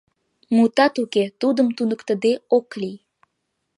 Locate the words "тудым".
1.41-1.67